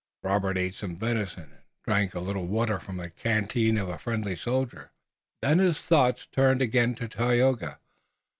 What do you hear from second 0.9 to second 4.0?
venison, and drank a little water from the canteen of a